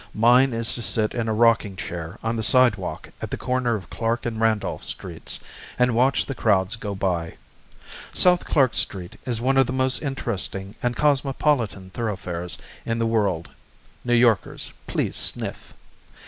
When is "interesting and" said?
10.01-10.95